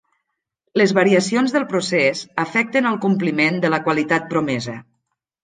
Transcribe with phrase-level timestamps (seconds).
[0.81, 4.77] Les variacions del procés afecten el compliment de la qualitat promesa.